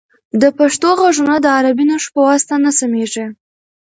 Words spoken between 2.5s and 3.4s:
نه سمیږي.